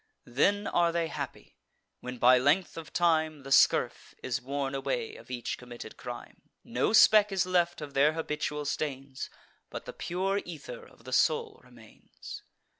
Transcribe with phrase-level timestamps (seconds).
[0.25, 1.59] Then are they happy,
[1.99, 6.91] when by length of time The scurf is worn away of each committed crime; No
[6.91, 9.29] speck is left of their habitual stains,
[9.69, 12.41] But the pure ether of the soul remains.